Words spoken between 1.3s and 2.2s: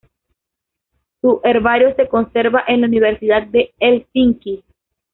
herbario se